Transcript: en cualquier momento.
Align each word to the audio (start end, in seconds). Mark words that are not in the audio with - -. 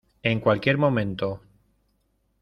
en 0.23 0.39
cualquier 0.39 0.79
momento. 0.79 1.41